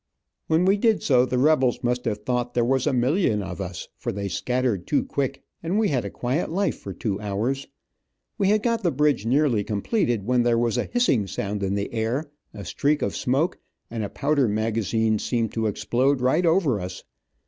[0.47, 3.87] When we did so, the rebels must have thought there was a million of us,
[3.99, 7.67] for they scattered too quick, and we had a quiet life for two hours.
[8.39, 11.93] We had got the bridge nearly completed, when there was a hissing sound in the
[11.93, 13.59] air, a streak of smoke,
[13.91, 17.03] and a powder magazine seemed to explode right over us.